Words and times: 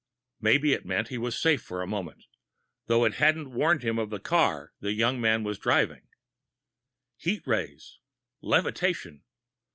Maybe 0.39 0.73
it 0.73 0.83
meant 0.83 1.09
he 1.09 1.19
was 1.19 1.37
safe 1.39 1.61
for 1.61 1.77
the 1.79 1.85
moment 1.85 2.23
though 2.87 3.05
it 3.05 3.17
hadn't 3.21 3.51
warned 3.53 3.83
him 3.83 3.99
of 3.99 4.09
the 4.09 4.19
car 4.19 4.73
the 4.79 4.93
young 4.93 5.21
man 5.21 5.43
was 5.43 5.59
driving. 5.59 6.07
Heat 7.17 7.43
rays! 7.45 7.99
Levitation! 8.41 9.21